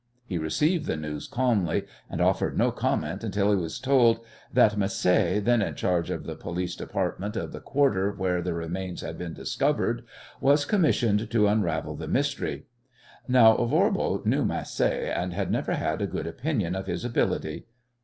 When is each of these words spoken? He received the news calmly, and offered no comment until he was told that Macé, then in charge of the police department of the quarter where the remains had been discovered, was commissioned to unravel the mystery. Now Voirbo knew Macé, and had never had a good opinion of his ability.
He 0.25 0.39
received 0.39 0.87
the 0.87 0.97
news 0.97 1.27
calmly, 1.27 1.83
and 2.09 2.21
offered 2.21 2.57
no 2.57 2.71
comment 2.71 3.23
until 3.23 3.51
he 3.51 3.55
was 3.55 3.79
told 3.79 4.21
that 4.51 4.71
Macé, 4.75 5.43
then 5.43 5.61
in 5.61 5.75
charge 5.75 6.09
of 6.09 6.23
the 6.23 6.35
police 6.35 6.75
department 6.75 7.35
of 7.35 7.51
the 7.51 7.59
quarter 7.59 8.11
where 8.11 8.41
the 8.41 8.55
remains 8.55 9.01
had 9.01 9.15
been 9.15 9.35
discovered, 9.35 10.03
was 10.39 10.65
commissioned 10.65 11.29
to 11.29 11.47
unravel 11.47 11.95
the 11.95 12.07
mystery. 12.07 12.65
Now 13.27 13.55
Voirbo 13.55 14.25
knew 14.25 14.43
Macé, 14.43 15.15
and 15.15 15.33
had 15.33 15.51
never 15.51 15.73
had 15.75 16.01
a 16.01 16.07
good 16.07 16.25
opinion 16.25 16.73
of 16.75 16.87
his 16.87 17.05
ability. 17.05 17.67